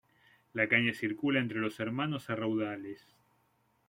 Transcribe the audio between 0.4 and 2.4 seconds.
La caña circula entre los hermanos a